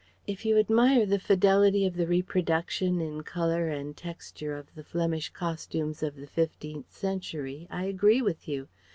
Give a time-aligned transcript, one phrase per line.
[0.25, 5.29] If you admire the fidelity of the reproduction in colour and texture of the Flemish
[5.29, 8.67] costumes of the fifteenth century, I agree with you.